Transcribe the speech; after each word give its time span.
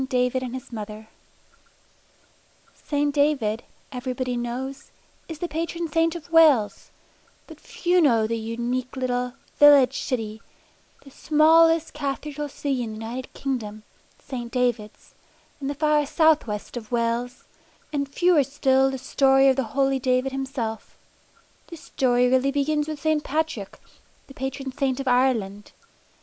DAVID 0.03 0.41
AND 0.41 0.55
HIS 0.55 0.71
MOTHER 0.73 1.07
St. 2.73 3.13
David, 3.13 3.61
everybody 3.91 4.35
knows, 4.35 4.89
is 5.29 5.37
the 5.37 5.47
patron 5.47 5.87
saint 5.91 6.15
of 6.15 6.31
Wales, 6.31 6.89
but 7.45 7.59
few 7.59 8.01
know 8.01 8.25
the 8.25 8.35
unique 8.39 8.95
little 8.97 9.33
"village 9.59 9.95
city," 9.99 10.41
the 11.03 11.11
smallest 11.11 11.93
cathedral 11.93 12.49
city 12.49 12.81
in 12.81 12.93
the 12.93 13.05
United 13.05 13.31
Kingdom, 13.35 13.83
St. 14.27 14.51
Davids, 14.51 15.13
in 15.61 15.67
the 15.67 15.75
far 15.75 16.03
south 16.07 16.47
west 16.47 16.75
of 16.75 16.91
Wales; 16.91 17.43
and 17.93 18.09
fewer 18.09 18.43
still 18.43 18.89
the 18.89 18.97
story 18.97 19.49
of 19.49 19.55
the 19.55 19.61
holy 19.77 19.99
David 19.99 20.31
himself. 20.31 20.97
This 21.67 21.81
story 21.81 22.27
really 22.27 22.49
begins 22.49 22.87
with 22.87 22.99
St. 22.99 23.23
Patrick, 23.23 23.79
the 24.25 24.33
patron 24.33 24.71
saint 24.71 24.99
of 24.99 25.07
Ireland. 25.07 25.73